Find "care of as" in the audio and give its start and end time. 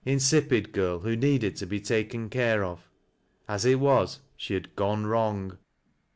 2.27-3.65